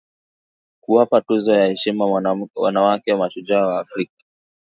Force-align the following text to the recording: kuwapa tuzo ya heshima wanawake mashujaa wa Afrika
kuwapa 0.83 1.21
tuzo 1.21 1.53
ya 1.55 1.65
heshima 1.65 2.05
wanawake 2.55 3.15
mashujaa 3.15 3.65
wa 3.65 3.79
Afrika 3.79 4.15